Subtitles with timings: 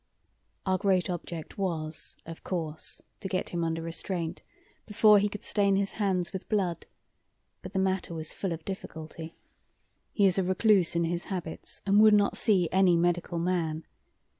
[0.65, 4.41] "Our great object was, of course, to get him under restraint
[4.87, 6.87] before he could stain his hands with blood,
[7.61, 9.35] but the matter was full of difficulty.
[10.11, 13.85] He is a recluse in his habits, and would not see any medical man.